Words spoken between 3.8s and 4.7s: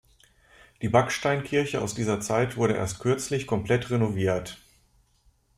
renoviert.